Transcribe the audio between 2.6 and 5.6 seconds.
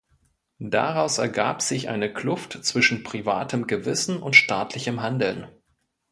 zwischen privatem Gewissen und staatlichem Handeln.